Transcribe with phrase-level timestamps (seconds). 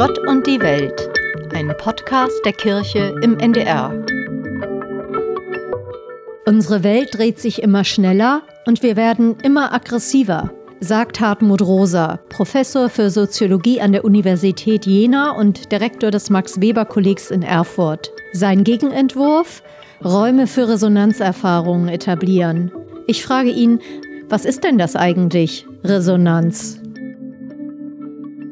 [0.00, 1.10] Gott und die Welt,
[1.52, 3.92] ein Podcast der Kirche im NDR.
[6.46, 10.48] Unsere Welt dreht sich immer schneller und wir werden immer aggressiver,
[10.80, 16.86] sagt Hartmut Rosa, Professor für Soziologie an der Universität Jena und Direktor des Max Weber
[16.86, 18.10] Kollegs in Erfurt.
[18.32, 19.62] Sein Gegenentwurf?
[20.02, 22.72] Räume für Resonanzerfahrungen etablieren.
[23.06, 23.80] Ich frage ihn,
[24.30, 26.79] was ist denn das eigentlich, Resonanz?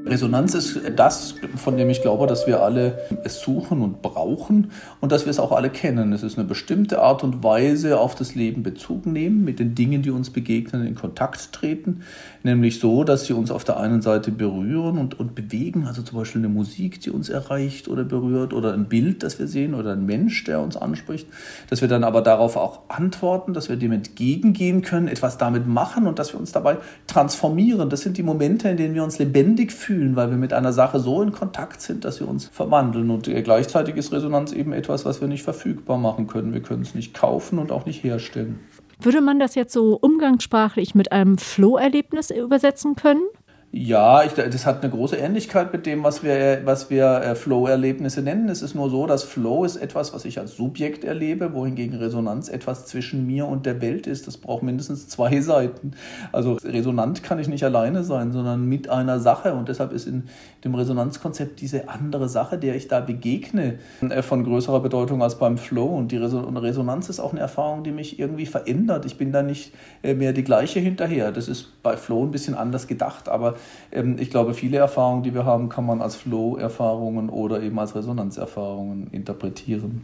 [0.09, 5.12] Resonanz ist das, von dem ich glaube, dass wir alle es suchen und brauchen und
[5.12, 6.12] dass wir es auch alle kennen.
[6.12, 10.02] Es ist eine bestimmte Art und Weise, auf das Leben Bezug nehmen, mit den Dingen,
[10.02, 12.00] die uns begegnen, in Kontakt treten.
[12.42, 16.19] Nämlich so, dass sie uns auf der einen Seite berühren und, und bewegen, also zum
[16.19, 19.92] Beispiel eine Musik, die uns erreicht oder berührt oder ein Bild, das wir sehen oder
[19.92, 21.28] ein Mensch, der uns anspricht.
[21.69, 26.06] Dass wir dann aber darauf auch antworten, dass wir dem entgegengehen können, etwas damit machen
[26.06, 27.91] und dass wir uns dabei transformieren.
[27.91, 30.73] Das sind die Momente, in denen wir uns lebendig fühlen fühlen, weil wir mit einer
[30.73, 33.11] Sache so in Kontakt sind, dass wir uns verwandeln.
[33.11, 36.55] Und gleichzeitig ist Resonanz eben etwas, was wir nicht verfügbar machen können.
[36.55, 38.61] Wir können es nicht kaufen und auch nicht herstellen.
[39.00, 43.22] Würde man das jetzt so umgangssprachlich mit einem Flow-Erlebnis übersetzen können?
[43.70, 48.22] Ja, ich, das hat eine große Ähnlichkeit mit dem, was wir, was wir äh, Flow-Erlebnisse
[48.22, 48.48] nennen.
[48.48, 52.48] Es ist nur so, dass Flow ist etwas, was ich als Subjekt erlebe, wohingegen Resonanz
[52.48, 54.27] etwas zwischen mir und der Welt ist.
[54.27, 55.92] Das braucht mindestens zwei Seiten.
[56.33, 59.52] Also resonant kann ich nicht alleine sein, sondern mit einer Sache.
[59.52, 60.25] Und deshalb ist in
[60.64, 65.58] dem Resonanzkonzept diese andere Sache, der ich da begegne, äh, von größerer Bedeutung als beim
[65.58, 65.94] Flow.
[65.94, 69.05] Und die Resonanz ist auch eine Erfahrung, die mich irgendwie verändert.
[69.05, 71.32] Ich bin da nicht äh, mehr die gleiche hinterher.
[71.32, 73.58] Das ist bei Flow ein bisschen anders gedacht, aber
[73.92, 77.95] ähm, ich glaube, viele Erfahrungen, die wir haben, kann man als Flow-Erfahrungen oder eben als
[77.95, 80.03] Resonanzerfahrungen interpretieren.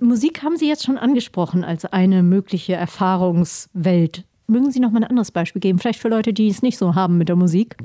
[0.00, 4.24] Musik haben Sie jetzt schon angesprochen als eine mögliche Erfahrungswelt.
[4.46, 6.94] Mögen Sie noch mal ein anderes Beispiel geben, vielleicht für Leute, die es nicht so
[6.94, 7.76] haben mit der Musik?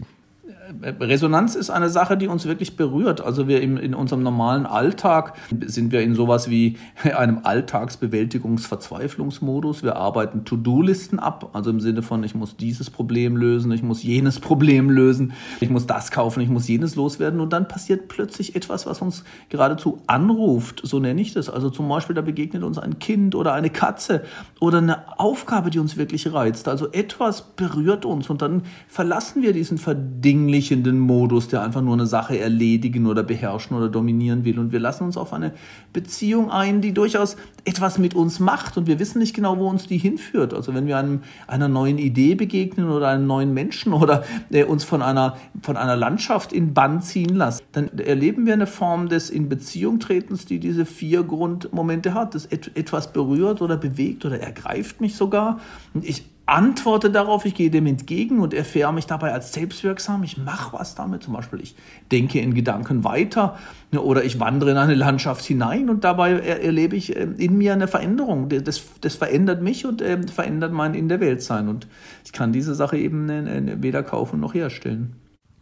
[0.99, 3.21] Resonanz ist eine Sache, die uns wirklich berührt.
[3.21, 9.83] Also wir im, in unserem normalen Alltag sind wir in sowas wie einem Alltagsbewältigungsverzweiflungsmodus.
[9.83, 14.03] Wir arbeiten To-Do-Listen ab, also im Sinne von, ich muss dieses Problem lösen, ich muss
[14.03, 17.39] jenes Problem lösen, ich muss das kaufen, ich muss jenes loswerden.
[17.39, 21.49] Und dann passiert plötzlich etwas, was uns geradezu anruft, so nenne ich das.
[21.49, 24.23] Also zum Beispiel, da begegnet uns ein Kind oder eine Katze
[24.59, 26.67] oder eine Aufgabe, die uns wirklich reizt.
[26.67, 31.93] Also etwas berührt uns und dann verlassen wir diesen verdinglichen vernichtenden Modus, der einfach nur
[31.93, 34.59] eine Sache erledigen oder beherrschen oder dominieren will.
[34.59, 35.53] Und wir lassen uns auf eine
[35.93, 39.87] Beziehung ein, die durchaus etwas mit uns macht und wir wissen nicht genau, wo uns
[39.87, 40.53] die hinführt.
[40.53, 44.83] Also wenn wir einem, einer neuen Idee begegnen oder einem neuen Menschen oder äh, uns
[44.83, 49.29] von einer, von einer Landschaft in Bann ziehen lassen, dann erleben wir eine Form des
[49.29, 52.35] in Beziehung tretens, die diese vier Grundmomente hat.
[52.35, 55.59] Das et etwas berührt oder bewegt oder ergreift mich sogar.
[55.93, 60.23] Und ich antworte darauf, ich gehe dem entgegen und erfähre mich dabei als selbstwirksam.
[60.23, 61.75] Ich mache was damit, zum Beispiel ich
[62.11, 63.57] denke in Gedanken weiter
[63.91, 67.73] ne, oder ich wandere in eine Landschaft hinein und dabei erlebe ich ähm, in mir
[67.73, 68.49] eine Veränderung.
[68.49, 71.87] Das, das verändert mich und ähm, verändert mein in der Welt sein und
[72.25, 75.15] ich kann diese Sache eben weder kaufen noch herstellen.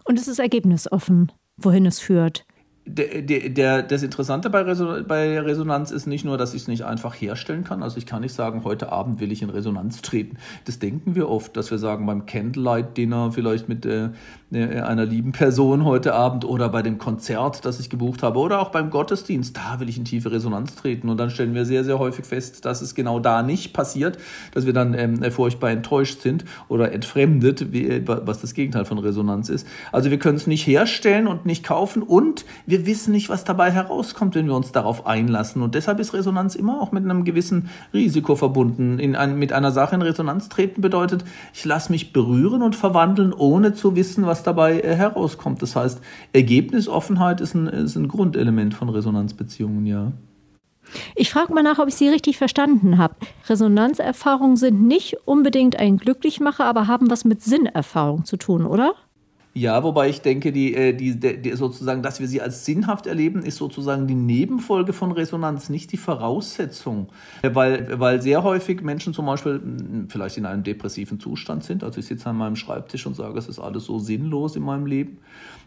[0.03, 2.45] Und es ist ergebnisoffen, wohin es führt
[2.87, 6.83] der, der, das Interessante bei, Resonanz, bei Resonanz ist nicht nur, dass ich es nicht
[6.83, 7.83] einfach herstellen kann.
[7.83, 10.37] Also ich kann nicht sagen, heute Abend will ich in Resonanz treten.
[10.65, 14.09] Das denken wir oft, dass wir sagen, beim Candlelight-Dinner vielleicht mit äh,
[14.51, 18.61] äh, einer lieben Person heute Abend oder bei dem Konzert, das ich gebucht habe oder
[18.61, 21.09] auch beim Gottesdienst, da will ich in tiefe Resonanz treten.
[21.09, 24.17] Und dann stellen wir sehr, sehr häufig fest, dass es genau da nicht passiert,
[24.53, 28.97] dass wir dann ähm, furchtbar enttäuscht sind oder entfremdet, wie, äh, was das Gegenteil von
[28.99, 29.67] Resonanz ist.
[29.91, 33.71] Also wir können es nicht herstellen und nicht kaufen und wir wissen nicht, was dabei
[33.71, 35.61] herauskommt, wenn wir uns darauf einlassen.
[35.61, 38.97] Und deshalb ist Resonanz immer auch mit einem gewissen Risiko verbunden.
[38.99, 43.33] In ein, mit einer Sache in Resonanz treten bedeutet, ich lasse mich berühren und verwandeln,
[43.33, 45.61] ohne zu wissen, was was dabei äh, herauskommt.
[45.61, 45.99] Das heißt,
[46.33, 50.11] Ergebnisoffenheit ist ein, ist ein Grundelement von Resonanzbeziehungen, ja.
[51.15, 53.15] Ich frage mal nach, ob ich Sie richtig verstanden habe.
[53.49, 58.93] Resonanzerfahrungen sind nicht unbedingt ein Glücklichmacher, aber haben was mit Sinnerfahrung zu tun, oder?
[59.57, 63.41] Ja, wobei ich denke, die, äh, die, die, sozusagen, dass wir sie als sinnhaft erleben,
[63.41, 67.07] ist sozusagen die Nebenfolge von Resonanz, nicht die Voraussetzung.
[67.41, 69.59] Weil, weil sehr häufig Menschen zum Beispiel
[70.09, 71.83] vielleicht in einem depressiven Zustand sind.
[71.83, 74.85] Also ich sitze an meinem Schreibtisch und sage, es ist alles so sinnlos in meinem
[74.85, 75.17] Leben.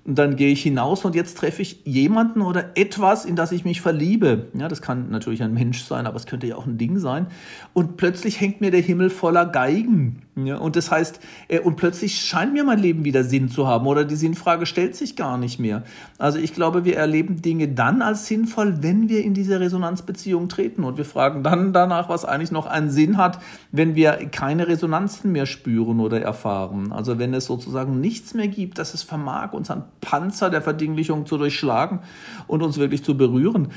[0.04, 3.64] Und dann gehe ich hinaus und jetzt treffe ich jemanden oder etwas, in das ich
[3.64, 4.46] mich verliebe.
[4.54, 7.26] Ja, das kann natürlich ein Mensch sein, aber es könnte ja auch ein Ding sein.
[7.74, 10.22] Und plötzlich hängt mir der Himmel voller Geigen.
[10.36, 13.86] Ja, und das heißt, äh, und plötzlich scheint mir mein Leben wieder Sinn zu haben
[13.86, 15.82] oder die Sinnfrage stellt sich gar nicht mehr.
[16.18, 20.84] Also ich glaube, wir erleben Dinge dann als sinnvoll, wenn wir in diese Resonanzbeziehung treten
[20.84, 23.38] und wir fragen dann danach, was eigentlich noch einen Sinn hat,
[23.70, 26.92] wenn wir keine Resonanzen mehr spüren oder erfahren.
[26.92, 31.38] Also wenn es sozusagen nichts mehr gibt, dass es vermag, unseren Panzer der Verdinglichung zu
[31.38, 32.00] durchschlagen
[32.46, 33.68] und uns wirklich zu berühren.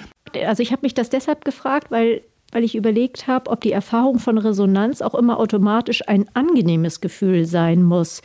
[0.46, 2.22] Also ich habe mich das deshalb gefragt, weil
[2.54, 7.46] weil ich überlegt habe, ob die Erfahrung von Resonanz auch immer automatisch ein angenehmes Gefühl
[7.46, 8.22] sein muss.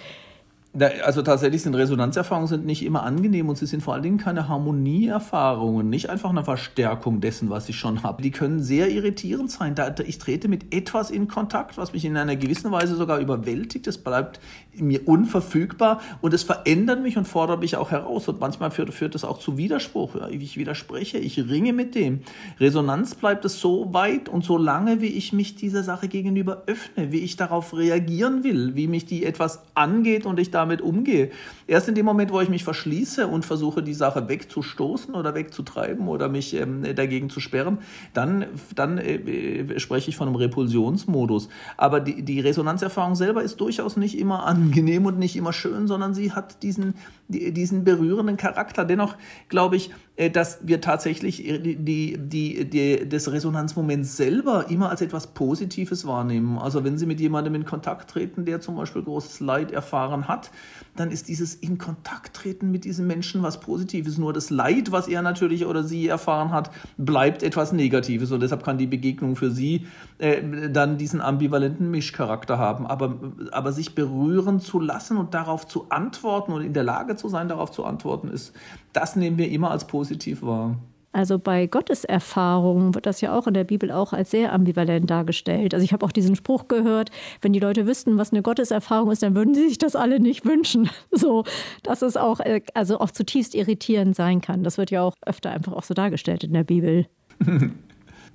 [1.04, 4.48] Also tatsächlich sind Resonanzerfahrungen sind nicht immer angenehm und sie sind vor allen Dingen keine
[4.48, 8.22] Harmonieerfahrungen, nicht einfach eine Verstärkung dessen, was ich schon habe.
[8.22, 9.74] Die können sehr irritierend sein.
[10.06, 13.86] Ich trete mit etwas in Kontakt, was mich in einer gewissen Weise sogar überwältigt.
[13.86, 14.40] Es bleibt
[14.74, 18.28] mir unverfügbar und es verändert mich und fordert mich auch heraus.
[18.28, 20.16] Und manchmal führt, führt es auch zu Widerspruch.
[20.30, 22.20] Ich widerspreche, ich ringe mit dem.
[22.60, 27.12] Resonanz bleibt es so weit und so lange, wie ich mich dieser Sache gegenüber öffne,
[27.12, 31.30] wie ich darauf reagieren will, wie mich die etwas angeht und ich damit umgehe.
[31.66, 36.08] Erst in dem Moment, wo ich mich verschließe und versuche, die Sache wegzustoßen oder wegzutreiben
[36.08, 37.78] oder mich ähm, dagegen zu sperren,
[38.14, 41.48] dann, dann äh, äh, spreche ich von einem Repulsionsmodus.
[41.76, 46.14] Aber die, die Resonanzerfahrung selber ist durchaus nicht immer angenehm und nicht immer schön, sondern
[46.14, 46.94] sie hat diesen,
[47.28, 48.84] diesen berührenden Charakter.
[48.84, 49.16] Dennoch
[49.48, 49.90] glaube ich,
[50.32, 56.58] dass wir tatsächlich die, die, die, das Resonanzmoment selber immer als etwas Positives wahrnehmen.
[56.58, 60.50] Also wenn Sie mit jemandem in Kontakt treten, der zum Beispiel großes Leid erfahren hat,
[60.98, 64.18] dann ist dieses in Kontakt treten mit diesem Menschen was Positives.
[64.18, 68.32] Nur das Leid, was er natürlich oder sie erfahren hat, bleibt etwas Negatives.
[68.32, 69.86] Und deshalb kann die Begegnung für sie
[70.18, 72.86] äh, dann diesen ambivalenten Mischcharakter haben.
[72.86, 73.16] Aber,
[73.52, 77.48] aber sich berühren zu lassen und darauf zu antworten und in der Lage zu sein,
[77.48, 78.52] darauf zu antworten, ist,
[78.92, 80.76] das nehmen wir immer als positiv wahr.
[81.12, 85.72] Also bei Gotteserfahrungen wird das ja auch in der Bibel auch als sehr ambivalent dargestellt.
[85.72, 87.10] Also ich habe auch diesen Spruch gehört,
[87.40, 90.44] wenn die Leute wüssten, was eine Gotteserfahrung ist, dann würden sie sich das alle nicht
[90.44, 90.90] wünschen.
[91.10, 91.44] So,
[91.82, 94.62] dass es auch, äh, also auch zutiefst irritierend sein kann.
[94.62, 97.06] Das wird ja auch öfter einfach auch so dargestellt in der Bibel.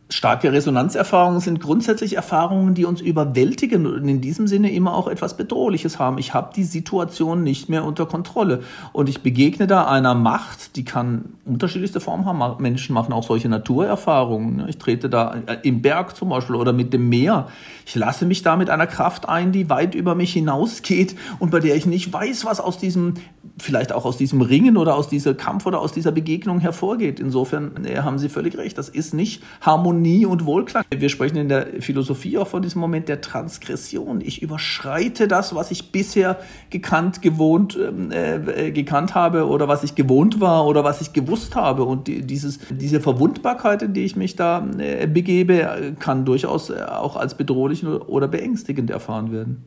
[0.10, 5.38] Starke Resonanzerfahrungen sind grundsätzlich Erfahrungen, die uns überwältigen und in diesem Sinne immer auch etwas
[5.38, 6.18] Bedrohliches haben.
[6.18, 8.62] Ich habe die Situation nicht mehr unter Kontrolle
[8.92, 12.62] und ich begegne da einer Macht, die kann unterschiedlichste Formen haben.
[12.62, 14.58] Menschen machen auch solche Naturerfahrungen.
[14.58, 14.66] Ne?
[14.70, 17.48] Ich trete da äh, im Berg zum Beispiel oder mit dem Meer.
[17.86, 21.60] Ich lasse mich da mit einer Kraft ein, die weit über mich hinausgeht und bei
[21.60, 23.16] der ich nicht weiß, was aus diesem,
[23.58, 27.20] vielleicht auch aus diesem Ringen oder aus diesem Kampf oder aus dieser Begegnung hervorgeht.
[27.20, 28.78] Insofern äh, haben Sie völlig recht.
[28.78, 30.84] Das ist nicht Harmonie Harmonie und Wohlklang.
[30.90, 34.22] Wir sprechen in der Philosophie auch von diesem Moment der Transgression.
[34.22, 36.40] Ich überschreite das, was ich bisher
[36.72, 41.56] gekannt, gewohnt, ähm, äh, gekannt habe oder was ich gewohnt war oder was ich gewusst
[41.56, 41.84] habe.
[41.84, 46.82] Und die, dieses, diese Verwundbarkeit, in die ich mich da äh, begebe, kann durchaus äh,
[46.82, 49.66] auch als bedrohlich oder beängstigend erfahren werden.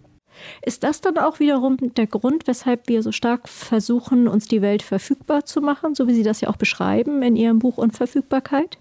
[0.61, 4.83] Ist das dann auch wiederum der Grund, weshalb wir so stark versuchen, uns die Welt
[4.83, 8.77] verfügbar zu machen, so wie Sie das ja auch beschreiben in Ihrem Buch Unverfügbarkeit?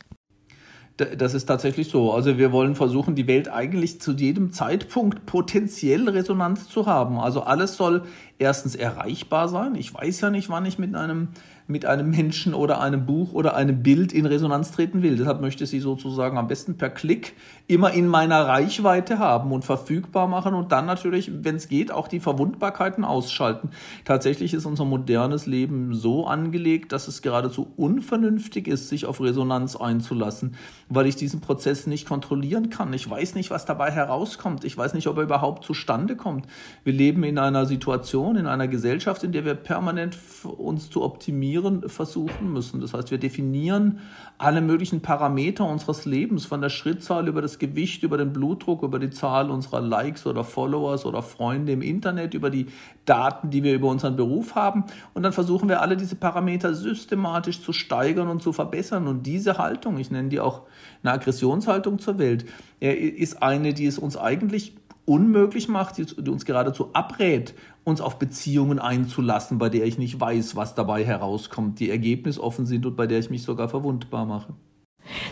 [0.97, 2.13] Das ist tatsächlich so.
[2.13, 7.19] Also wir wollen versuchen, die Welt eigentlich zu jedem Zeitpunkt potenziell Resonanz zu haben.
[7.19, 8.03] Also alles soll
[8.39, 9.75] erstens erreichbar sein.
[9.75, 11.29] Ich weiß ja nicht, wann ich mit einem
[11.67, 15.17] mit einem Menschen oder einem Buch oder einem Bild in Resonanz treten will.
[15.17, 17.33] Deshalb möchte sie sozusagen am besten per Klick
[17.65, 22.07] immer in meiner Reichweite haben und verfügbar machen und dann natürlich, wenn es geht, auch
[22.07, 23.71] die Verwundbarkeiten ausschalten.
[24.03, 29.75] Tatsächlich ist unser modernes Leben so angelegt, dass es geradezu unvernünftig ist, sich auf Resonanz
[29.75, 30.55] einzulassen,
[30.87, 32.93] weil ich diesen Prozess nicht kontrollieren kann.
[32.93, 34.65] Ich weiß nicht, was dabei herauskommt.
[34.65, 36.45] Ich weiß nicht, ob er überhaupt zustande kommt.
[36.83, 41.54] Wir leben in einer Situation, in einer Gesellschaft, in der wir permanent uns zu optimieren
[41.55, 42.81] definieren versuchen müssen.
[42.81, 43.99] Das heißt, wir definieren
[44.37, 48.99] alle möglichen Parameter unseres Lebens, von der Schrittzahl über das Gewicht, über den Blutdruck, über
[48.99, 52.67] die Zahl unserer Likes oder Followers oder Freunde im Internet, über die
[53.05, 54.83] Daten, die wir über unseren Beruf haben.
[55.13, 59.07] Und dann versuchen wir alle diese Parameter systematisch zu steigern und zu verbessern.
[59.07, 60.63] Und diese Haltung, ich nenne die auch
[61.03, 62.45] eine Aggressionshaltung zur Welt,
[62.79, 64.73] ist eine, die es uns eigentlich
[65.05, 70.55] unmöglich macht, die uns geradezu abrät, uns auf Beziehungen einzulassen, bei der ich nicht weiß,
[70.55, 74.53] was dabei herauskommt, die ergebnisoffen sind und bei der ich mich sogar verwundbar mache.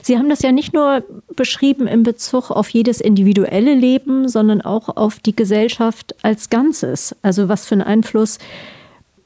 [0.02, 1.04] Sie haben das ja nicht nur
[1.36, 7.16] beschrieben in Bezug auf jedes individuelle Leben, sondern auch auf die Gesellschaft als Ganzes.
[7.24, 8.38] Also was für einen Einfluss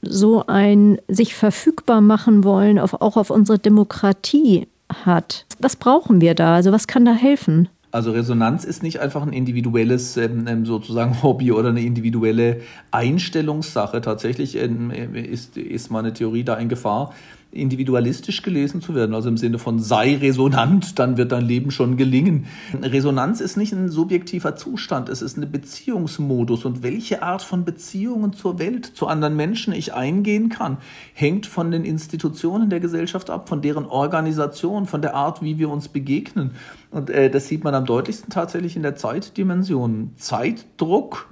[0.02, 5.46] so ein sich verfügbar machen wollen auf, auch auf unsere Demokratie hat.
[5.60, 6.56] Was brauchen wir da?
[6.56, 7.68] Also was kann da helfen?
[7.98, 12.62] Also Resonanz ist nicht einfach ein individuelles ähm, ähm, sozusagen Hobby oder eine individuelle
[12.92, 14.02] Einstellungssache.
[14.02, 17.16] Tatsächlich ähm, ist, ist meine Theorie da in Gefahr,
[17.52, 21.98] individualistisch gelesen zu werden, also im Sinne von sei resonant, dann wird dein Leben schon
[21.98, 22.46] gelingen.
[22.84, 28.34] Resonanz ist nicht ein subjektiver Zustand, es ist ein Beziehungsmodus und welche Art von Beziehungen
[28.34, 30.78] zur Welt, zu anderen Menschen ich eingehen kann,
[31.14, 35.70] hängt von den Institutionen der Gesellschaft ab, von deren Organisation, von der Art, wie wir
[35.70, 36.52] uns begegnen.
[36.92, 40.14] Und äh, das sieht man am deutlichsten tatsächlich in der Zeitdimension.
[40.18, 41.28] Zeitdruck,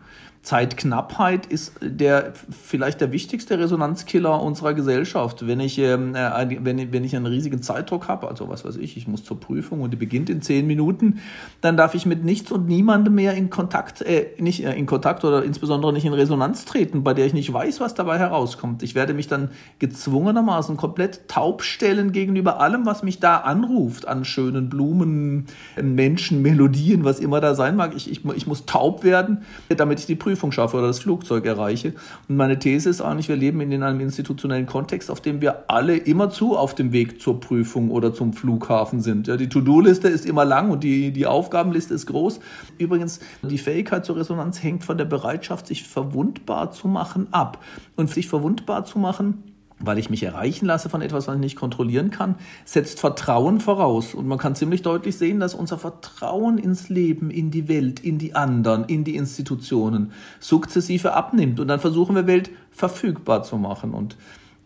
[0.46, 5.48] Zeitknappheit ist der vielleicht der wichtigste Resonanzkiller unserer Gesellschaft.
[5.48, 8.96] Wenn ich, ähm, äh, wenn, wenn ich einen riesigen Zeitdruck habe, also was weiß ich,
[8.96, 11.20] ich muss zur Prüfung und die beginnt in zehn Minuten,
[11.62, 15.26] dann darf ich mit nichts und niemandem mehr in Kontakt, äh, nicht äh, in Kontakt
[15.26, 18.84] oder insbesondere nicht in Resonanz treten, bei der ich nicht weiß, was dabei herauskommt.
[18.84, 19.50] Ich werde mich dann
[19.80, 25.48] gezwungenermaßen komplett taub stellen gegenüber allem, was mich da anruft, an schönen Blumen,
[25.82, 27.96] Menschen, Melodien, was immer da sein mag.
[27.96, 29.40] Ich, ich, ich muss taub werden,
[29.76, 31.94] damit ich die Prüfung Prüfung schaffe oder das Flugzeug erreiche.
[32.28, 35.96] Und meine These ist eigentlich, wir leben in einem institutionellen Kontext, auf dem wir alle
[35.96, 39.28] immerzu auf dem Weg zur Prüfung oder zum Flughafen sind.
[39.28, 42.42] Ja, die To-Do-Liste ist immer lang und die, die Aufgabenliste ist groß.
[42.78, 47.64] Übrigens, die Fähigkeit zur Resonanz hängt von der Bereitschaft, sich verwundbar zu machen, ab.
[47.96, 49.55] Und sich verwundbar zu machen,
[49.86, 54.14] weil ich mich erreichen lasse von etwas, was ich nicht kontrollieren kann, setzt Vertrauen voraus.
[54.14, 58.18] Und man kann ziemlich deutlich sehen, dass unser Vertrauen ins Leben, in die Welt, in
[58.18, 61.60] die anderen, in die Institutionen sukzessive abnimmt.
[61.60, 63.94] Und dann versuchen wir Welt verfügbar zu machen.
[63.94, 64.18] Und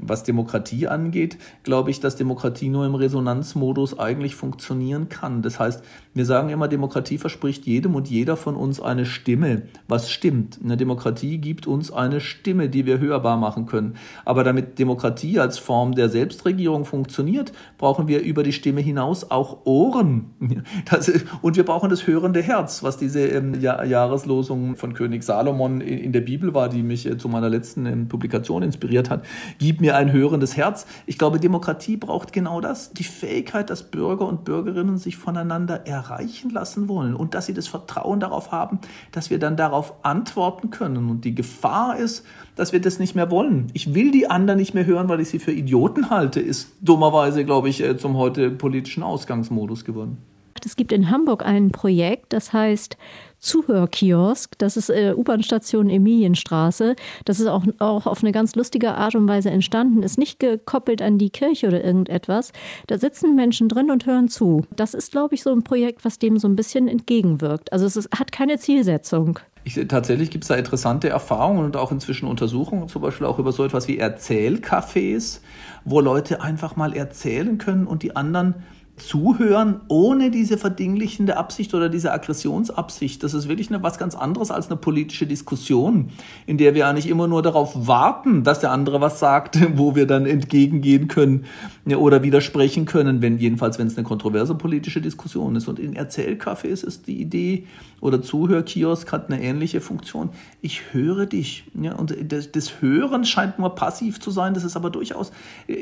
[0.02, 5.42] was Demokratie angeht, glaube ich, dass Demokratie nur im Resonanzmodus eigentlich funktionieren kann.
[5.42, 9.64] Das heißt, wir sagen immer, Demokratie verspricht jedem und jeder von uns eine Stimme.
[9.88, 10.60] Was stimmt?
[10.64, 13.96] Eine Demokratie gibt uns eine Stimme, die wir hörbar machen können.
[14.26, 19.66] Aber damit Demokratie als Form der Selbstregierung funktioniert, brauchen wir über die Stimme hinaus auch
[19.66, 20.32] Ohren.
[20.90, 26.12] Das, und wir brauchen das hörende Herz, was diese ähm, Jahreslosung von König Salomon in
[26.12, 29.24] der Bibel war, die mich äh, zu meiner letzten ähm, Publikation inspiriert hat.
[29.60, 30.86] Gib mir mir ein hörendes Herz.
[31.08, 36.52] Ich glaube, Demokratie braucht genau das, die Fähigkeit, dass Bürger und Bürgerinnen sich voneinander erreichen
[36.52, 38.80] lassen wollen und dass sie das Vertrauen darauf haben,
[39.12, 41.10] dass wir dann darauf antworten können.
[41.10, 42.24] Und die Gefahr ist,
[42.56, 43.68] dass wir das nicht mehr wollen.
[43.74, 47.44] Ich will die anderen nicht mehr hören, weil ich sie für Idioten halte, ist dummerweise,
[47.44, 50.18] glaube ich, äh, zum heute politischen Ausgangsmodus geworden.
[50.66, 52.98] Es gibt in Hamburg ein Projekt, das heißt
[53.40, 54.58] Zuhörkiosk.
[54.58, 56.96] Das ist äh, U-Bahn-Station Emilienstraße.
[57.26, 60.04] Das ist auch, auch auf eine ganz lustige Art und Weise entstanden.
[60.04, 62.52] Ist nicht gekoppelt an die Kirche oder irgendetwas.
[62.88, 64.66] Da sitzen Menschen drin und hören zu.
[64.76, 67.72] Das ist, glaube ich, so ein Projekt, was dem so ein bisschen entgegenwirkt.
[67.74, 69.40] Also es ist, hat keine Zielsetzung.
[69.64, 73.52] Ich, tatsächlich gibt es da interessante Erfahrungen und auch inzwischen Untersuchungen, zum Beispiel auch über
[73.52, 75.42] so etwas wie Erzählcafés,
[75.86, 78.56] wo Leute einfach mal erzählen können und die anderen
[79.00, 83.24] zuhören ohne diese verdinglichende Absicht oder diese Aggressionsabsicht.
[83.24, 86.10] Das ist wirklich eine, was ganz anderes als eine politische Diskussion,
[86.46, 90.06] in der wir eigentlich immer nur darauf warten, dass der andere was sagt, wo wir
[90.06, 91.46] dann entgegengehen können
[91.88, 95.68] oder widersprechen können, wenn jedenfalls, wenn es eine kontroverse politische Diskussion ist.
[95.68, 97.66] Und in Erzählcafés ist die Idee
[98.02, 100.30] oder Zuhörkiosk hat eine ähnliche Funktion.
[100.62, 101.66] Ich höre dich.
[101.80, 104.54] Ja, und das, das Hören scheint nur passiv zu sein.
[104.54, 105.32] Das ist aber durchaus,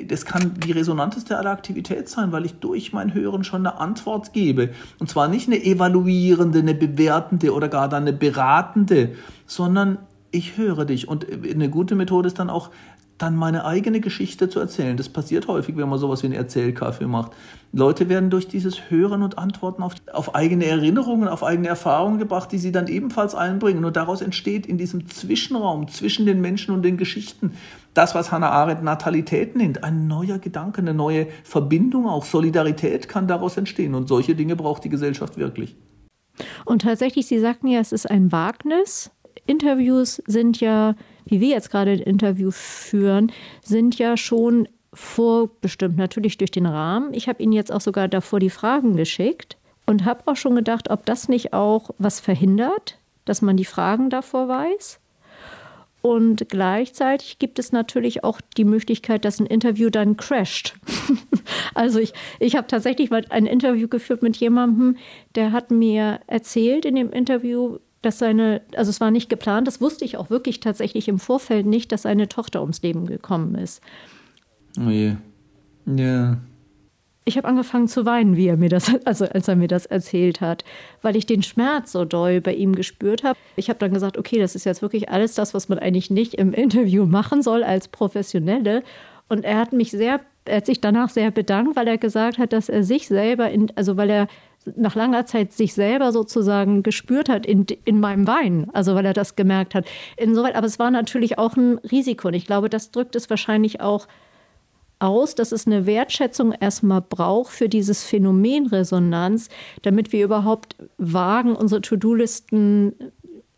[0.07, 4.33] das kann die resonanteste aller Aktivität sein, weil ich durch mein Hören schon eine Antwort
[4.33, 4.69] gebe.
[4.99, 9.97] Und zwar nicht eine evaluierende, eine bewertende oder gar dann eine beratende, sondern
[10.31, 11.07] ich höre dich.
[11.07, 12.69] Und eine gute Methode ist dann auch,
[13.17, 14.97] dann meine eigene Geschichte zu erzählen.
[14.97, 17.31] Das passiert häufig, wenn man sowas wie einen Erzählkaffee macht.
[17.73, 22.51] Leute werden durch dieses Hören und Antworten auf, auf eigene Erinnerungen, auf eigene Erfahrungen gebracht,
[22.51, 23.85] die sie dann ebenfalls einbringen.
[23.85, 27.53] Und daraus entsteht in diesem Zwischenraum zwischen den Menschen und den Geschichten
[27.97, 33.27] das, was Hannah Arendt Natalität nennt, ein neuer Gedanke, eine neue Verbindung, auch Solidarität kann
[33.27, 33.95] daraus entstehen.
[33.95, 35.75] Und solche Dinge braucht die Gesellschaft wirklich.
[36.65, 39.09] Und tatsächlich, Sie sagten ja, es ist ein Wagnis.
[39.47, 40.95] Interviews sind ja
[41.29, 47.13] wie wir jetzt gerade ein Interview führen, sind ja schon vorbestimmt, natürlich durch den Rahmen.
[47.13, 50.89] Ich habe Ihnen jetzt auch sogar davor die Fragen geschickt und habe auch schon gedacht,
[50.89, 54.99] ob das nicht auch was verhindert, dass man die Fragen davor weiß.
[56.01, 60.75] Und gleichzeitig gibt es natürlich auch die Möglichkeit, dass ein Interview dann crasht.
[61.73, 64.95] also ich, ich habe tatsächlich mal ein Interview geführt mit jemandem,
[65.35, 69.81] der hat mir erzählt in dem Interview, dass seine, also es war nicht geplant, das
[69.81, 73.81] wusste ich auch wirklich tatsächlich im Vorfeld nicht, dass seine Tochter ums Leben gekommen ist.
[74.79, 75.15] Oh je.
[75.85, 76.37] Ja.
[77.25, 80.39] Ich habe angefangen zu weinen, wie er mir das, also als er mir das erzählt
[80.39, 80.63] hat,
[81.01, 83.37] weil ich den Schmerz so doll bei ihm gespürt habe.
[83.57, 86.33] Ich habe dann gesagt, okay, das ist jetzt wirklich alles das, was man eigentlich nicht
[86.35, 88.83] im Interview machen soll als Professionelle.
[89.27, 92.53] Und er hat mich sehr, er hat sich danach sehr bedankt, weil er gesagt hat,
[92.53, 94.27] dass er sich selber, in, also weil er
[94.75, 99.13] nach langer Zeit sich selber sozusagen gespürt hat in, in meinem Wein, also weil er
[99.13, 99.85] das gemerkt hat.
[100.17, 103.81] Insoweit, aber es war natürlich auch ein Risiko und ich glaube, das drückt es wahrscheinlich
[103.81, 104.07] auch
[104.99, 109.49] aus, dass es eine Wertschätzung erstmal braucht für dieses Phänomen Resonanz,
[109.83, 112.93] damit wir überhaupt wagen, unsere To-Do-Listen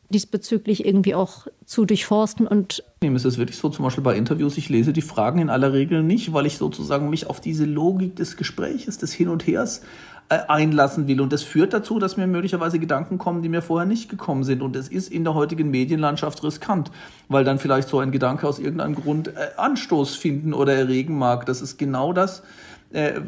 [0.09, 4.67] diesbezüglich irgendwie auch zu durchforsten und es ist wirklich so, zum Beispiel bei Interviews, ich
[4.69, 8.35] lese die Fragen in aller Regel nicht, weil ich sozusagen mich auf diese Logik des
[8.35, 9.81] Gespräches, des Hin und Hers
[10.29, 11.21] einlassen will.
[11.21, 14.61] Und das führt dazu, dass mir möglicherweise Gedanken kommen, die mir vorher nicht gekommen sind.
[14.61, 16.91] Und es ist in der heutigen Medienlandschaft riskant,
[17.27, 21.45] weil dann vielleicht so ein Gedanke aus irgendeinem Grund äh, Anstoß finden oder erregen mag.
[21.45, 22.43] Das ist genau das,
[22.91, 23.21] äh,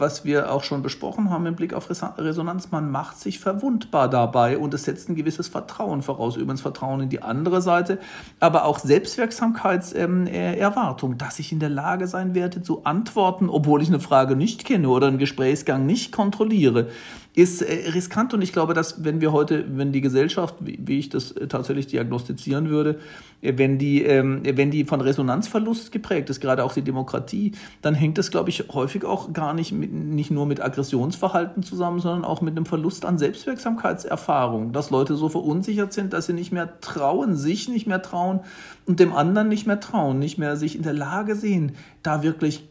[0.00, 4.58] was wir auch schon besprochen haben im Blick auf Resonanz, man macht sich verwundbar dabei
[4.58, 6.34] und es setzt ein gewisses Vertrauen voraus.
[6.36, 8.00] Übrigens Vertrauen in die andere Seite,
[8.40, 13.86] aber auch Selbstwirksamkeitserwartung, ähm, dass ich in der Lage sein werde zu antworten, obwohl ich
[13.88, 16.88] eine Frage nicht kenne oder einen Gesprächsgang nicht kontrolliere
[17.36, 21.10] ist äh, riskant und ich glaube, dass wenn wir heute, wenn die Gesellschaft, wie ich
[21.10, 22.98] das äh, tatsächlich diagnostizieren würde,
[23.42, 27.52] äh, wenn die, ähm, wenn die von Resonanzverlust geprägt ist, gerade auch die Demokratie,
[27.82, 32.00] dann hängt das, glaube ich, häufig auch gar nicht, mit, nicht nur mit Aggressionsverhalten zusammen,
[32.00, 36.52] sondern auch mit einem Verlust an Selbstwirksamkeitserfahrung, dass Leute so verunsichert sind, dass sie nicht
[36.52, 38.40] mehr trauen, sich nicht mehr trauen
[38.86, 42.66] und dem anderen nicht mehr trauen, nicht mehr sich in der Lage sehen, da wirklich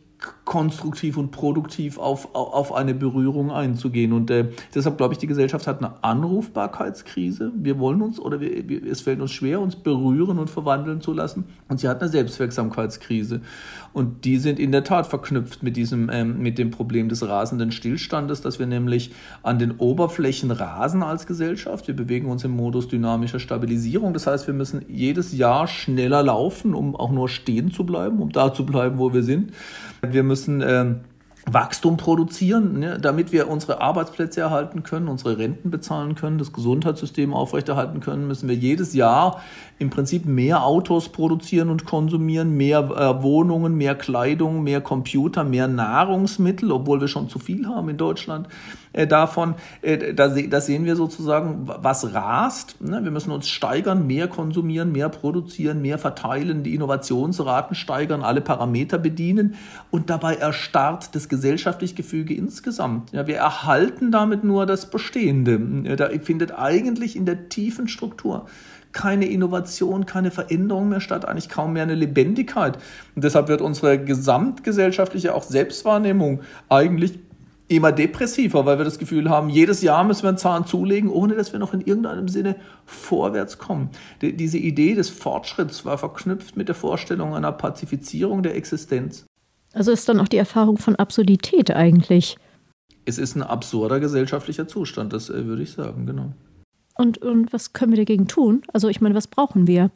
[0.45, 4.13] konstruktiv und produktiv auf, auf eine Berührung einzugehen.
[4.13, 7.51] Und äh, deshalb glaube ich, die Gesellschaft hat eine Anrufbarkeitskrise.
[7.55, 11.13] Wir wollen uns oder wir, wir, es fällt uns schwer, uns berühren und verwandeln zu
[11.13, 11.45] lassen.
[11.67, 13.41] Und sie hat eine Selbstwirksamkeitskrise.
[13.95, 17.71] Und die sind in der Tat verknüpft mit diesem, ähm, mit dem Problem des rasenden
[17.71, 21.87] Stillstandes, dass wir nämlich an den Oberflächen rasen als Gesellschaft.
[21.87, 24.13] Wir bewegen uns im Modus dynamischer Stabilisierung.
[24.13, 28.33] Das heißt, wir müssen jedes Jahr schneller laufen, um auch nur stehen zu bleiben, um
[28.33, 29.53] da zu bleiben, wo wir sind.
[30.01, 30.99] Wir müssen ähm,
[31.45, 37.33] Wachstum produzieren, ne, damit wir unsere Arbeitsplätze erhalten können, unsere Renten bezahlen können, das Gesundheitssystem
[37.33, 39.41] aufrechterhalten können, müssen wir jedes Jahr
[39.77, 45.67] im Prinzip mehr Autos produzieren und konsumieren, mehr äh, Wohnungen, mehr Kleidung, mehr Computer, mehr
[45.67, 48.47] Nahrungsmittel, obwohl wir schon zu viel haben in Deutschland
[48.93, 49.55] äh, davon.
[49.81, 52.81] Äh, da, da, sehen wir sozusagen, was rast.
[52.81, 53.03] Ne?
[53.03, 58.97] Wir müssen uns steigern, mehr konsumieren, mehr produzieren, mehr verteilen, die Innovationsraten steigern, alle Parameter
[58.97, 59.55] bedienen
[59.91, 63.11] und dabei erstarrt das gesellschaftliche Gefüge insgesamt.
[63.11, 65.59] Ja, wir erhalten damit nur das Bestehende.
[65.97, 68.45] Da findet eigentlich in der tiefen Struktur
[68.95, 72.77] keine Innovation, keine Veränderung mehr statt, eigentlich kaum mehr eine Lebendigkeit.
[73.13, 77.19] Und deshalb wird unsere gesamtgesellschaftliche auch Selbstwahrnehmung eigentlich
[77.67, 81.35] immer depressiver, weil wir das Gefühl haben, jedes Jahr müssen wir einen Zahn zulegen, ohne
[81.35, 83.89] dass wir noch in irgendeinem Sinne vorwärts kommen.
[84.21, 89.25] Die, diese Idee des Fortschritts war verknüpft mit der Vorstellung einer Pazifizierung der Existenz.
[89.73, 92.37] Also ist dann auch die Erfahrung von Absurdität eigentlich.
[93.03, 96.31] Es ist ein absurder gesellschaftlicher Zustand, das äh, würde ich sagen, genau.
[96.95, 98.61] Und, und was können wir dagegen tun?
[98.73, 99.91] Also ich meine, was brauchen wir?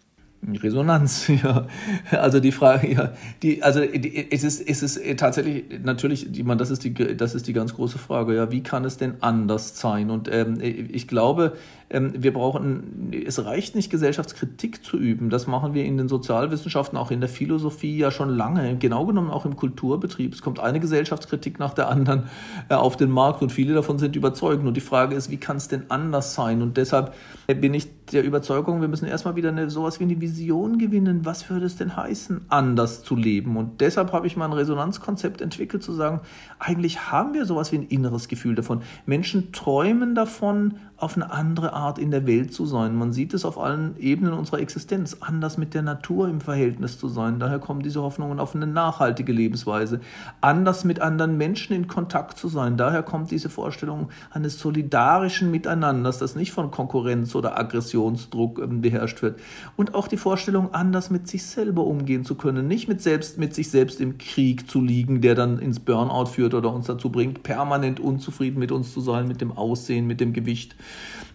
[0.48, 1.68] Resonanz, ja.
[2.12, 6.58] Also die Frage, ja, die, also die, es ist, es ist tatsächlich natürlich, die, man,
[6.58, 9.80] das ist die, das ist die ganz große Frage, ja, wie kann es denn anders
[9.80, 10.10] sein?
[10.10, 11.54] Und ähm, ich glaube,
[11.92, 15.32] wir brauchen, es reicht nicht, Gesellschaftskritik zu üben.
[15.32, 18.78] Das machen wir in den Sozialwissenschaften, auch in der Philosophie ja schon lange.
[18.78, 20.34] Genau genommen auch im Kulturbetrieb.
[20.34, 22.26] Es kommt eine Gesellschaftskritik nach der anderen
[22.70, 24.68] äh, auf den Markt und viele davon sind überzeugend.
[24.68, 26.62] Und die Frage ist, wie kann es denn anders sein?
[26.62, 27.16] Und deshalb
[27.48, 31.26] bin ich der Überzeugung, wir müssen erstmal wieder eine, sowas wie eine Vision gewinnen.
[31.26, 33.58] Was würde es denn heißen, anders zu leben?
[33.58, 36.22] Und deshalb habe ich mal ein Resonanzkonzept entwickelt, zu sagen,
[36.60, 38.84] eigentlich haben wir sowas wie ein inneres Gefühl davon.
[39.08, 42.96] Menschen träumen davon, auf eine andere Art in der Welt zu sein.
[42.96, 47.08] Man sieht es auf allen Ebenen unserer Existenz, anders mit der Natur im Verhältnis zu
[47.08, 47.40] sein.
[47.40, 50.02] Daher kommen diese Hoffnungen auf eine nachhaltige Lebensweise,
[50.42, 52.78] anders mit anderen Menschen in Kontakt zu sein.
[52.78, 59.22] Daher kommt diese Vorstellung eines solidarischen Miteinanders, das nicht von Konkurrenz oder Aggressionsdruck ähm, beherrscht
[59.22, 59.40] wird.
[59.76, 63.56] Und auch die Vorstellung, anders mit sich selber umgehen zu können, nicht mit, selbst, mit
[63.56, 67.44] sich selbst im Krieg zu liegen, der dann ins Burnout führt oder uns dazu bringt,
[67.44, 70.76] permanent unzufrieden mit uns zu sein, mit dem Aussehen, mit dem Gewicht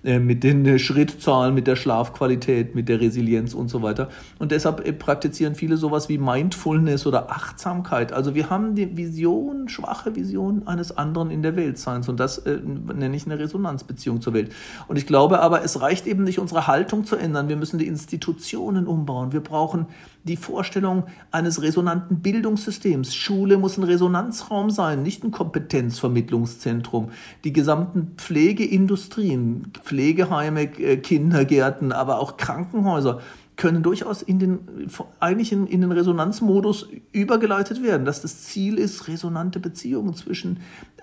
[0.04, 4.10] mit den äh, Schrittzahlen, mit der Schlafqualität, mit der Resilienz und so weiter.
[4.38, 8.12] Und deshalb äh, praktizieren viele sowas wie Mindfulness oder Achtsamkeit.
[8.12, 12.58] Also wir haben die Vision, schwache Vision eines anderen in der Weltseins und das äh,
[12.94, 14.52] nenne ich eine Resonanzbeziehung zur Welt.
[14.88, 17.48] Und ich glaube aber, es reicht eben nicht, unsere Haltung zu ändern.
[17.48, 19.32] Wir müssen die Institutionen umbauen.
[19.32, 19.86] Wir brauchen
[20.24, 23.14] die Vorstellung eines resonanten Bildungssystems.
[23.14, 27.10] Schule muss ein Resonanzraum sein, nicht ein Kompetenzvermittlungszentrum.
[27.44, 33.20] Die gesamten Pflegeindustrien, Pflegeheime, Kindergärten, aber auch Krankenhäuser
[33.56, 34.88] können durchaus in den,
[35.20, 40.58] eigentlich in, in den Resonanzmodus übergeleitet werden, dass das Ziel ist, resonante Beziehungen zwischen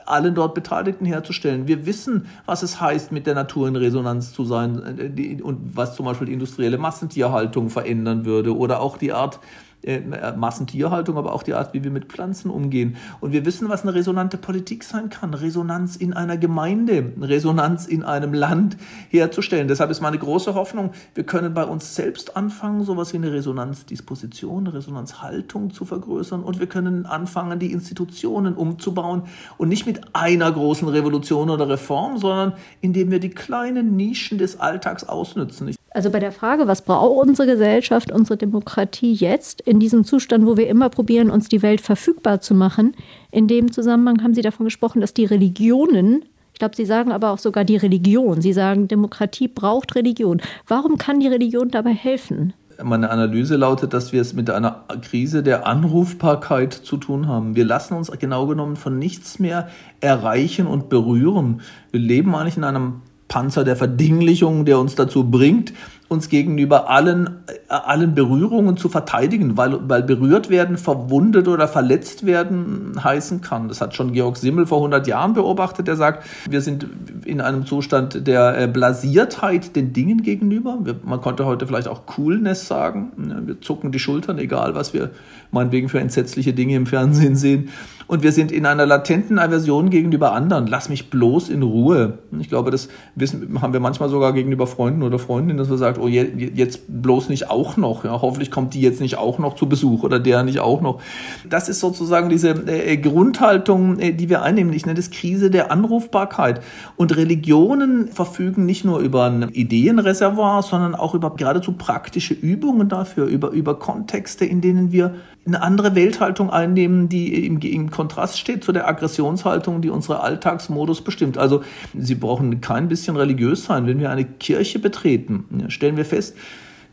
[0.06, 1.68] allen dort Beteiligten herzustellen.
[1.68, 5.96] Wir wissen, was es heißt, mit der Natur in Resonanz zu sein äh, und was
[5.96, 9.40] zum Beispiel die industrielle Massentierhaltung verändern würde oder auch die Art,
[9.84, 10.02] äh,
[10.36, 12.98] Massentierhaltung, aber auch die Art, wie wir mit Pflanzen umgehen.
[13.20, 15.34] Und wir wissen, was eine resonante Politik sein kann.
[15.34, 18.78] Resonanz in einer Gemeinde, Resonanz in einem Land
[19.10, 19.68] herzustellen.
[19.68, 24.68] Deshalb ist meine große Hoffnung, wir können bei uns selbst anfangen, sowas wie eine Resonanzdisposition,
[24.68, 29.24] eine Resonanzhaltung zu vergrößern und wir können anfangen, die Institutionen umzubauen
[29.58, 34.60] und nicht mit einer großen Revolution oder Reform, sondern indem wir die kleinen Nischen des
[34.60, 35.74] Alltags ausnützen.
[35.94, 40.56] Also bei der Frage, was braucht unsere Gesellschaft, unsere Demokratie jetzt in diesem Zustand, wo
[40.56, 42.96] wir immer probieren, uns die Welt verfügbar zu machen,
[43.30, 46.24] in dem Zusammenhang haben Sie davon gesprochen, dass die Religionen,
[46.54, 50.42] ich glaube, Sie sagen aber auch sogar die Religion, Sie sagen, Demokratie braucht Religion.
[50.66, 52.54] Warum kann die Religion dabei helfen?
[52.82, 57.56] Meine Analyse lautet, dass wir es mit einer Krise der Anrufbarkeit zu tun haben.
[57.58, 59.68] Wir lassen uns genau genommen von nichts mehr
[60.00, 61.62] erreichen und berühren.
[61.92, 65.72] Wir leben eigentlich in einem Panzer der Verdinglichung, der uns dazu bringt,
[66.10, 72.26] uns gegenüber allen, äh, allen Berührungen zu verteidigen, weil, weil berührt werden, verwundet oder verletzt
[72.26, 73.70] werden heißen kann.
[73.70, 75.88] Das hat schon Georg Simmel vor 100 Jahren beobachtet.
[75.88, 76.86] Der sagt, wir sind
[77.24, 80.80] in einem Zustand der äh, Blasiertheit den Dingen gegenüber.
[80.84, 83.14] Wir, man konnte heute vielleicht auch Coolness sagen.
[83.46, 85.12] Wir zucken die Schultern, egal was wir
[85.52, 87.70] meinetwegen für entsetzliche Dinge im Fernsehen sehen.
[88.12, 90.68] Und wir sind in einer latenten Aversion gegenüber anderen.
[90.68, 92.18] Lass mich bloß in Ruhe.
[92.42, 96.02] Ich glaube, das wissen, haben wir manchmal sogar gegenüber Freunden oder Freundinnen, dass wir sagen,
[96.02, 98.04] oh, jetzt bloß nicht auch noch.
[98.04, 101.02] Ja, hoffentlich kommt die jetzt nicht auch noch zu Besuch oder der nicht auch noch.
[101.50, 104.74] Das ist sozusagen diese äh, Grundhaltung, äh, die wir einnehmen.
[104.74, 106.60] Ich nenne das Krise der Anrufbarkeit.
[106.98, 113.28] Und Religionen verfügen nicht nur über ein Ideenreservoir, sondern auch über geradezu praktische Übungen dafür,
[113.28, 115.16] über, über Kontexte, in denen wir
[115.46, 121.02] eine andere Welthaltung einnehmen, die im, im Kontrast steht zu der Aggressionshaltung, die unsere Alltagsmodus
[121.02, 121.38] bestimmt.
[121.38, 121.64] Also
[121.98, 123.88] Sie brauchen kein bisschen religiös sein.
[123.88, 126.36] Wenn wir eine Kirche betreten, stellen wir fest,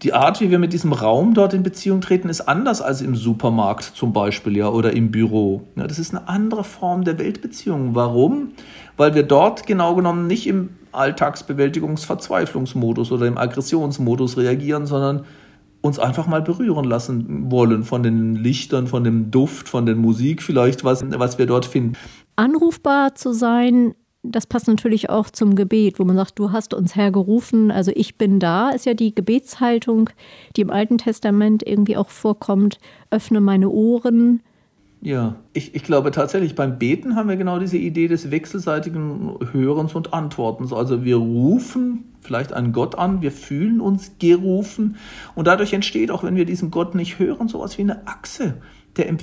[0.02, 3.16] die Art, wie wir mit diesem Raum dort in Beziehung treten, ist anders als im
[3.16, 5.64] Supermarkt zum Beispiel ja, oder im Büro.
[5.74, 7.96] Ja, das ist eine andere Form der Weltbeziehung.
[7.96, 8.52] Warum?
[8.96, 15.24] Weil wir dort genau genommen nicht im Alltagsbewältigungsverzweiflungsmodus oder im Aggressionsmodus reagieren, sondern
[15.80, 20.42] uns einfach mal berühren lassen wollen von den Lichtern, von dem Duft, von der Musik
[20.42, 21.94] vielleicht, was, was wir dort finden.
[22.36, 26.96] Anrufbar zu sein, das passt natürlich auch zum Gebet, wo man sagt, du hast uns
[26.96, 30.10] hergerufen, also ich bin da, ist ja die Gebetshaltung,
[30.56, 32.78] die im Alten Testament irgendwie auch vorkommt,
[33.10, 34.42] öffne meine Ohren.
[35.00, 39.94] Ja, ich, ich glaube tatsächlich, beim Beten haben wir genau diese Idee des wechselseitigen Hörens
[39.94, 40.72] und Antwortens.
[40.72, 44.96] Also wir rufen vielleicht einen Gott an, wir fühlen uns gerufen.
[45.36, 48.60] Und dadurch entsteht, auch wenn wir diesen Gott nicht hören, sowas wie eine Achse
[48.96, 49.14] der,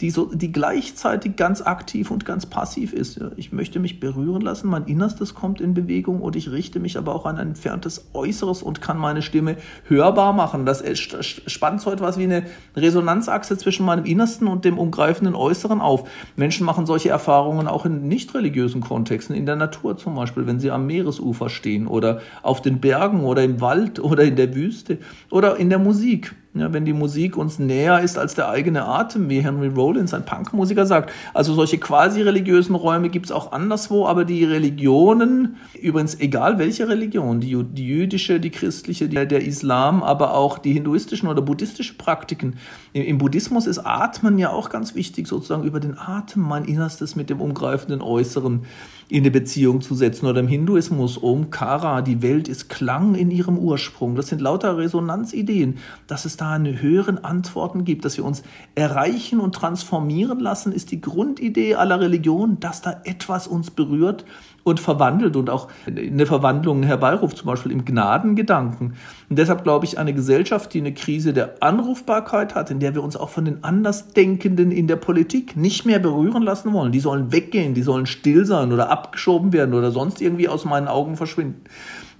[0.00, 3.20] die, so, die gleichzeitig ganz aktiv und ganz passiv ist.
[3.36, 7.14] Ich möchte mich berühren lassen, mein Innerstes kommt in Bewegung und ich richte mich aber
[7.14, 9.56] auch an ein entferntes Äußeres und kann meine Stimme
[9.88, 10.66] hörbar machen.
[10.66, 12.44] Das spannt so etwas wie eine
[12.76, 16.08] Resonanzachse zwischen meinem Innersten und dem umgreifenden Äußeren auf.
[16.36, 20.60] Menschen machen solche Erfahrungen auch in nicht religiösen Kontexten, in der Natur zum Beispiel, wenn
[20.60, 24.98] sie am Meeresufer stehen oder auf den Bergen oder im Wald oder in der Wüste
[25.30, 26.34] oder in der Musik.
[26.56, 30.24] Ja, wenn die Musik uns näher ist als der eigene Atem, wie Henry Rollins, ein
[30.24, 31.10] Punkmusiker, sagt.
[31.34, 36.88] Also solche quasi religiösen Räume gibt es auch anderswo, aber die Religionen, übrigens egal welche
[36.88, 41.98] Religion, die, die jüdische, die christliche, die, der Islam, aber auch die hinduistischen oder buddhistischen
[41.98, 42.54] Praktiken.
[42.92, 47.16] Im, Im Buddhismus ist Atmen ja auch ganz wichtig, sozusagen über den Atem mein Innerstes
[47.16, 48.64] mit dem umgreifenden Äußeren
[49.08, 50.26] in eine Beziehung zu setzen.
[50.26, 54.14] Oder im Hinduismus, Omkara, die Welt ist Klang in ihrem Ursprung.
[54.14, 58.42] Das sind lauter Resonanzideen, dass es da eine höheren Antworten gibt, dass wir uns
[58.74, 64.24] erreichen und transformieren lassen, ist die Grundidee aller Religionen, dass da etwas uns berührt
[64.64, 68.94] und verwandelt und auch eine Verwandlung herbeiruft, zum Beispiel im Gnadengedanken.
[69.28, 73.04] Und deshalb glaube ich, eine Gesellschaft, die eine Krise der Anrufbarkeit hat, in der wir
[73.04, 77.30] uns auch von den Andersdenkenden in der Politik nicht mehr berühren lassen wollen, die sollen
[77.30, 81.60] weggehen, die sollen still sein oder abgeschoben werden oder sonst irgendwie aus meinen Augen verschwinden.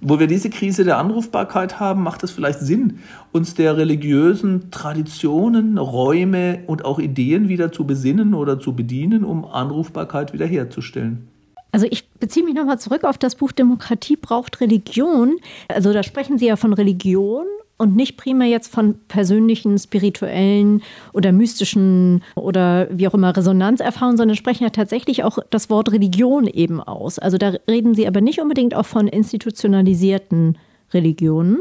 [0.01, 2.99] Wo wir diese Krise der Anrufbarkeit haben, macht es vielleicht Sinn,
[3.31, 9.45] uns der religiösen Traditionen, Räume und auch Ideen wieder zu besinnen oder zu bedienen, um
[9.45, 11.27] Anrufbarkeit wiederherzustellen.
[11.75, 15.35] Also ich beziehe mich nochmal zurück auf das Buch Demokratie braucht Religion.
[15.67, 21.33] Also da sprechen Sie ja von Religion und nicht primär jetzt von persönlichen, spirituellen oder
[21.33, 26.79] mystischen oder wie auch immer Resonanzerfahrungen, sondern sprechen ja tatsächlich auch das Wort Religion eben
[26.79, 27.19] aus.
[27.19, 30.57] Also da reden Sie aber nicht unbedingt auch von institutionalisierten
[30.93, 31.57] Religionen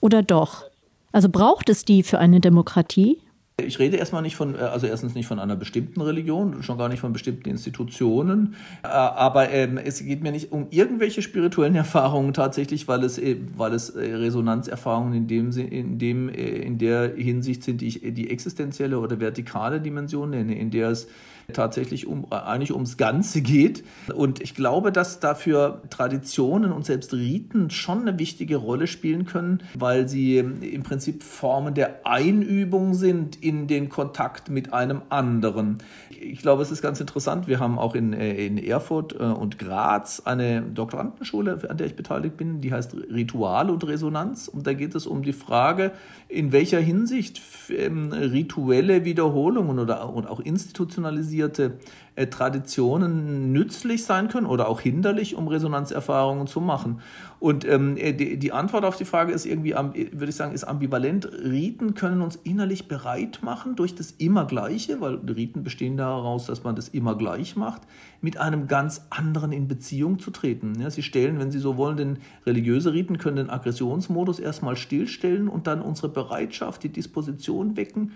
[0.00, 0.64] oder doch?
[1.12, 3.18] Also braucht es die für eine Demokratie?
[3.66, 6.88] Ich rede erstmal nicht von, äh, also erstens nicht von einer bestimmten Religion, schon gar
[6.88, 12.32] nicht von bestimmten Institutionen, äh, aber ähm, es geht mir nicht um irgendwelche spirituellen Erfahrungen
[12.32, 17.80] tatsächlich, weil es, äh, weil es Resonanzerfahrungen in dem, in dem, in der Hinsicht sind,
[17.80, 21.08] die ich die existenzielle oder vertikale Dimension nenne, in der es
[21.52, 23.84] tatsächlich um, eigentlich ums Ganze geht.
[24.14, 29.62] Und ich glaube, dass dafür Traditionen und selbst Riten schon eine wichtige Rolle spielen können,
[29.74, 35.78] weil sie im Prinzip Formen der Einübung sind in den Kontakt mit einem anderen.
[36.22, 37.48] Ich glaube, es ist ganz interessant.
[37.48, 41.96] Wir haben auch in, äh, in Erfurt äh, und Graz eine Doktorandenschule, an der ich
[41.96, 44.46] beteiligt bin, die heißt Ritual und Resonanz.
[44.46, 45.92] Und da geht es um die Frage,
[46.28, 51.78] in welcher Hinsicht ähm, rituelle Wiederholungen oder und auch institutionalisierte
[52.14, 57.00] äh, Traditionen nützlich sein können oder auch hinderlich, um Resonanzerfahrungen zu machen.
[57.38, 60.64] Und ähm, äh, die, die, Antwort auf die Frage ist irgendwie, würde ich sagen, ist
[60.64, 61.26] ambivalent.
[61.32, 66.76] Riten können uns innerlich bereit machen durch das Immergleiche, weil Riten bestehen daraus, dass man
[66.76, 67.82] das immer gleich macht,
[68.20, 70.78] mit einem ganz anderen in Beziehung zu treten.
[70.80, 75.48] Ja, sie stellen, wenn Sie so wollen, den religiöse Riten können den Aggressionsmodus erstmal stillstellen
[75.48, 78.12] und dann unsere Bereitschaft, die Disposition wecken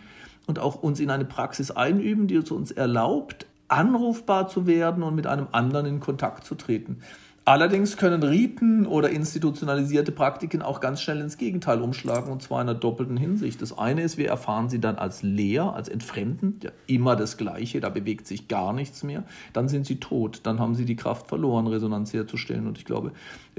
[0.47, 5.15] und auch uns in eine Praxis einüben, die es uns erlaubt, anrufbar zu werden und
[5.15, 7.01] mit einem anderen in Kontakt zu treten.
[7.47, 12.71] Allerdings können Riten oder institutionalisierte Praktiken auch ganz schnell ins Gegenteil umschlagen, und zwar in
[12.71, 13.61] einer doppelten Hinsicht.
[13.61, 17.81] Das eine ist, wir erfahren sie dann als leer, als entfremdend, ja, immer das Gleiche,
[17.81, 19.25] da bewegt sich gar nichts mehr.
[19.53, 22.67] Dann sind sie tot, dann haben sie die Kraft verloren, Resonanz herzustellen.
[22.67, 23.13] Und ich glaube,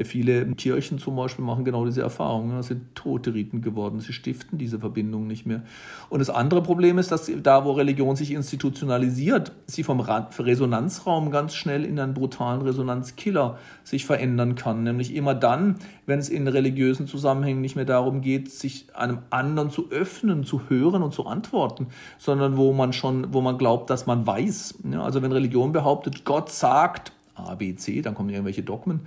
[0.03, 2.55] viele Kirchen zum Beispiel machen genau diese Erfahrung.
[2.57, 5.61] Das sind tote Riten geworden, sie stiften diese Verbindung nicht mehr.
[6.09, 11.53] Und das andere Problem ist, dass da, wo Religion sich institutionalisiert, sie vom Resonanzraum ganz
[11.53, 14.83] schnell in einen brutalen Resonanzkiller sich verändern kann.
[14.83, 19.69] Nämlich immer dann, wenn es in religiösen Zusammenhängen nicht mehr darum geht, sich einem anderen
[19.69, 24.07] zu öffnen, zu hören und zu antworten, sondern wo man schon, wo man glaubt, dass
[24.07, 24.79] man weiß.
[24.97, 29.01] Also wenn Religion behauptet, Gott sagt A, B, C, dann kommen irgendwelche Dogmen.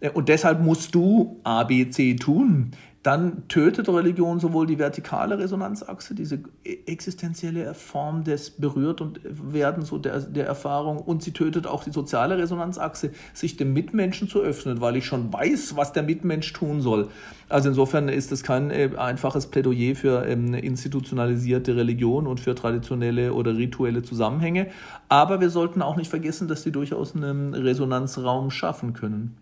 [0.00, 2.72] Äh, und deshalb musst du A, B, C tun,
[3.08, 9.96] dann tötet Religion sowohl die vertikale Resonanzachse, diese existenzielle Form des Berührt und werden so
[9.96, 14.82] der, der Erfahrung, und sie tötet auch die soziale Resonanzachse, sich dem Mitmenschen zu öffnen,
[14.82, 17.08] weil ich schon weiß, was der Mitmensch tun soll.
[17.48, 23.32] Also insofern ist das kein äh, einfaches Plädoyer für ähm, institutionalisierte Religion und für traditionelle
[23.32, 24.66] oder rituelle Zusammenhänge.
[25.08, 29.38] Aber wir sollten auch nicht vergessen, dass sie durchaus einen Resonanzraum schaffen können.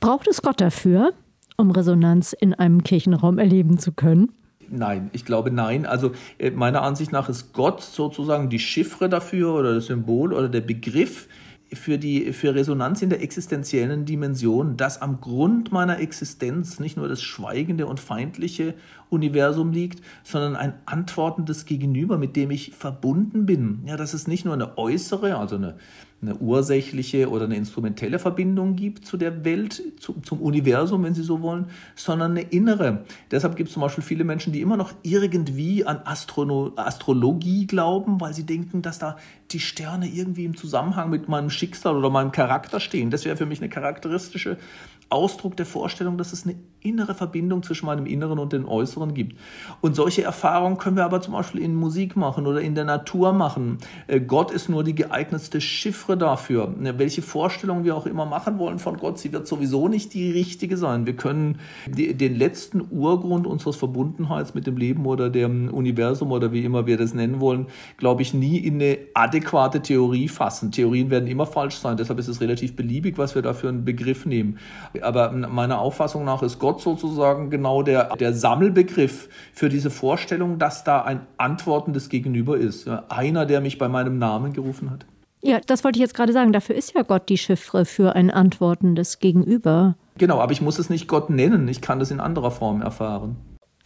[0.00, 1.14] Braucht es Gott dafür?
[1.56, 4.32] Um Resonanz in einem Kirchenraum erleben zu können?
[4.70, 5.86] Nein, ich glaube nein.
[5.86, 10.48] Also äh, meiner Ansicht nach ist Gott sozusagen die Chiffre dafür oder das Symbol oder
[10.48, 11.28] der Begriff
[11.72, 17.08] für die für Resonanz in der existenziellen Dimension, dass am Grund meiner Existenz nicht nur
[17.08, 18.74] das schweigende und feindliche
[19.10, 23.80] Universum liegt, sondern ein antwortendes Gegenüber, mit dem ich verbunden bin.
[23.86, 25.76] Ja, dass es nicht nur eine äußere, also eine
[26.28, 31.22] eine ursächliche oder eine instrumentelle Verbindung gibt zu der Welt, zu, zum Universum, wenn Sie
[31.22, 33.04] so wollen, sondern eine innere.
[33.30, 38.20] Deshalb gibt es zum Beispiel viele Menschen, die immer noch irgendwie an Astrono Astrologie glauben,
[38.20, 39.16] weil sie denken, dass da
[39.50, 43.10] die Sterne irgendwie im Zusammenhang mit meinem Schicksal oder meinem Charakter stehen.
[43.10, 44.58] Das wäre für mich eine charakteristische
[45.10, 49.38] Ausdruck der Vorstellung, dass es eine innere Verbindung zwischen meinem Inneren und dem Äußeren gibt.
[49.80, 53.32] Und solche Erfahrungen können wir aber zum Beispiel in Musik machen oder in der Natur
[53.32, 53.78] machen.
[54.06, 56.74] Äh, Gott ist nur die geeignetste Chiffre dafür.
[56.78, 60.76] Welche Vorstellung wir auch immer machen wollen von Gott, sie wird sowieso nicht die richtige
[60.76, 61.06] sein.
[61.06, 66.64] Wir können den letzten Urgrund unseres Verbundenheits mit dem Leben oder dem Universum oder wie
[66.64, 68.98] immer wir das nennen wollen, glaube ich, nie in eine
[69.34, 70.70] adäquate Theorie fassen.
[70.70, 71.96] Theorien werden immer falsch sein.
[71.96, 74.58] Deshalb ist es relativ beliebig, was wir da für einen Begriff nehmen.
[75.02, 80.84] Aber meiner Auffassung nach ist Gott sozusagen genau der, der Sammelbegriff für diese Vorstellung, dass
[80.84, 82.88] da ein antwortendes Gegenüber ist.
[83.08, 85.06] Einer, der mich bei meinem Namen gerufen hat.
[85.42, 86.52] Ja, das wollte ich jetzt gerade sagen.
[86.52, 89.96] Dafür ist ja Gott die Chiffre für ein antwortendes Gegenüber.
[90.16, 91.68] Genau, aber ich muss es nicht Gott nennen.
[91.68, 93.36] Ich kann das in anderer Form erfahren.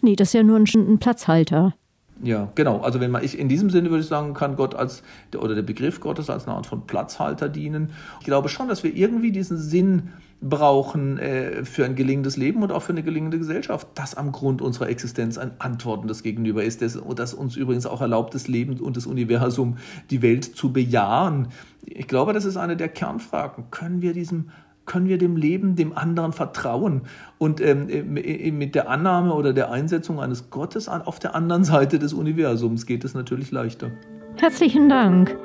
[0.03, 1.75] Nee, das ist ja nur ein, ein Platzhalter.
[2.23, 2.81] Ja, genau.
[2.81, 5.03] Also wenn man ich in diesem Sinne würde ich sagen, kann Gott als
[5.37, 7.91] oder der Begriff Gottes als eine Art von Platzhalter dienen.
[8.21, 12.73] Ich glaube schon, dass wir irgendwie diesen Sinn brauchen äh, für ein gelingendes Leben und
[12.73, 16.99] auch für eine gelingende Gesellschaft, das am Grund unserer Existenz ein antwortendes Gegenüber ist, das,
[17.17, 19.79] das uns übrigens auch erlaubt, das Leben und das Universum,
[20.11, 21.49] die Welt zu bejahen.
[21.85, 23.65] Ich glaube, das ist eine der Kernfragen.
[23.71, 24.51] Können wir diesem
[24.89, 27.03] können wir dem Leben, dem anderen vertrauen.
[27.39, 32.01] Und ähm, äh, mit der Annahme oder der Einsetzung eines Gottes auf der anderen Seite
[32.01, 33.93] des Universums geht es natürlich leichter.
[34.37, 35.37] Herzlichen Dank.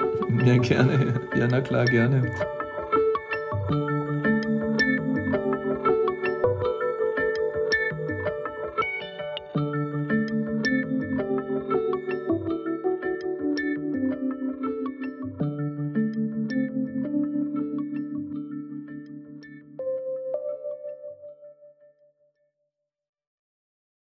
[0.46, 1.22] Ja, gerne.
[1.36, 2.32] Ja, na klar, gerne.